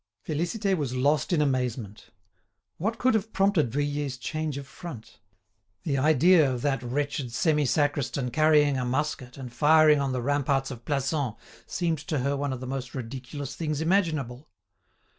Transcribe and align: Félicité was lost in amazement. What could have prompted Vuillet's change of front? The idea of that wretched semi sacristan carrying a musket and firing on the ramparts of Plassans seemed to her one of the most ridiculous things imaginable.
Félicité 0.27 0.75
was 0.75 0.95
lost 0.95 1.31
in 1.31 1.43
amazement. 1.43 2.09
What 2.79 2.97
could 2.97 3.13
have 3.13 3.31
prompted 3.31 3.71
Vuillet's 3.71 4.17
change 4.17 4.57
of 4.57 4.65
front? 4.65 5.19
The 5.83 5.95
idea 5.99 6.51
of 6.51 6.63
that 6.63 6.81
wretched 6.81 7.31
semi 7.31 7.65
sacristan 7.67 8.31
carrying 8.31 8.79
a 8.79 8.83
musket 8.83 9.37
and 9.37 9.53
firing 9.53 9.99
on 9.99 10.11
the 10.11 10.23
ramparts 10.23 10.71
of 10.71 10.85
Plassans 10.85 11.35
seemed 11.67 11.99
to 11.99 12.17
her 12.21 12.35
one 12.35 12.51
of 12.51 12.61
the 12.61 12.65
most 12.65 12.95
ridiculous 12.95 13.55
things 13.55 13.79
imaginable. 13.79 14.49